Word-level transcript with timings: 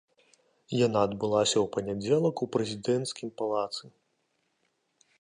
Яна 0.85 0.99
адбылася 1.07 1.53
ў 1.61 1.67
панядзелак 1.77 2.35
у 2.47 2.51
прэзідэнцкім 2.57 3.29
палацы. 3.43 3.85